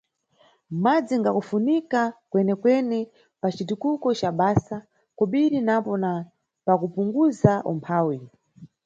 Madzi 0.83 1.15
ngakufunika 1.21 2.01
kwenekwene 2.31 2.99
pa 3.39 3.47
citukuko 3.55 4.07
ca 4.19 4.29
bza 4.39 4.77
kobiri 5.17 5.57
napo 5.67 5.93
na 6.03 6.11
pakupunguza 6.65 7.53
umphawi. 7.71 8.17